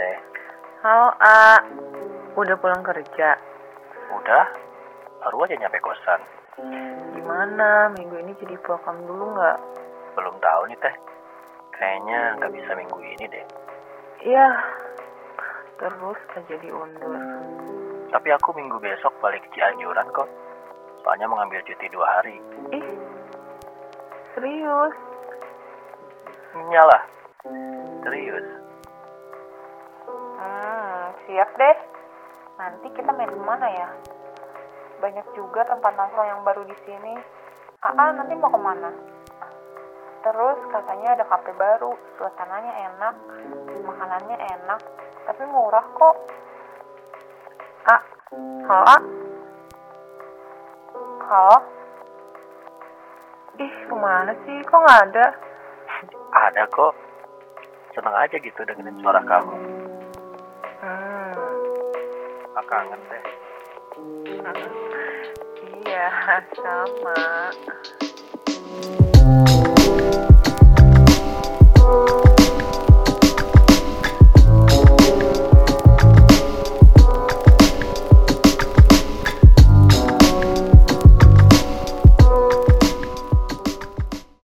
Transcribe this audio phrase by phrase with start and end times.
[0.00, 0.16] Teh.
[0.80, 1.60] Halo, A.
[2.32, 3.36] Udah pulang kerja?
[4.16, 4.48] Udah?
[5.20, 6.24] Baru aja nyampe kosan.
[7.12, 7.92] Gimana?
[7.92, 9.58] Minggu ini jadi pulang dulu nggak?
[10.16, 10.96] Belum tahu nih, Teh.
[11.76, 13.44] Kayaknya nggak bisa minggu ini deh.
[14.24, 14.48] Iya.
[15.76, 17.20] Terus aja diundur.
[18.08, 20.32] Tapi aku minggu besok balik ke Cianjuran kok.
[21.04, 22.40] Soalnya mengambil cuti dua hari.
[22.72, 22.88] Ih,
[24.32, 24.96] serius?
[26.56, 27.04] Nyalah.
[28.00, 28.69] Serius.
[31.30, 31.76] Siap deh.
[32.58, 33.86] Nanti kita main ke mana ya?
[34.98, 37.14] Banyak juga tempat nongkrong yang baru di sini.
[37.86, 38.90] Aa nanti mau ke mana?
[40.26, 43.14] Terus katanya ada kafe baru, suasananya enak,
[43.86, 44.80] makanannya enak,
[45.30, 46.16] tapi murah kok.
[47.86, 47.96] A,
[48.66, 48.98] halo A?
[51.30, 51.56] Halo?
[53.62, 54.58] Ih, ke mana sih?
[54.66, 55.26] Kok nggak ada?
[56.50, 56.92] Ada kok.
[57.94, 59.79] Seneng aja gitu dengerin suara kamu.
[62.70, 63.24] Kangen, Teh.
[65.82, 66.06] iya,
[66.54, 67.50] sama.